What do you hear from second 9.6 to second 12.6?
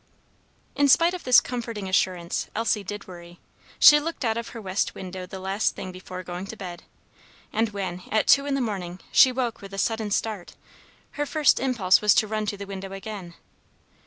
with a sudden start, her first impulse was to run to